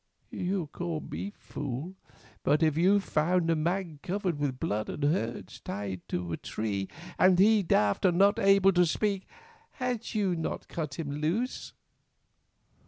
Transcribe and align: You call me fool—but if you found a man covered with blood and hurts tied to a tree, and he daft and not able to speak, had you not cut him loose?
You 0.31 0.65
call 0.73 0.99
me 0.99 1.29
fool—but 1.37 2.63
if 2.63 2.75
you 2.75 2.99
found 2.99 3.51
a 3.51 3.55
man 3.55 3.99
covered 4.01 4.39
with 4.39 4.59
blood 4.59 4.89
and 4.89 5.03
hurts 5.03 5.59
tied 5.59 6.01
to 6.07 6.31
a 6.31 6.37
tree, 6.37 6.89
and 7.19 7.37
he 7.37 7.61
daft 7.61 8.05
and 8.05 8.17
not 8.17 8.39
able 8.39 8.73
to 8.73 8.85
speak, 8.87 9.27
had 9.73 10.15
you 10.15 10.35
not 10.35 10.67
cut 10.67 10.95
him 10.97 11.11
loose? 11.11 11.73